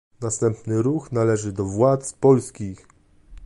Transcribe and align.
Następny 0.21 0.81
ruch 0.81 1.11
należy 1.11 1.51
do 1.51 1.65
władz 1.65 2.13
polskich 2.13 2.87